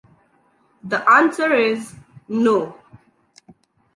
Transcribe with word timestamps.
The 0.83 1.07
answer 1.07 1.53
is 1.53 1.93
no. 2.27 2.75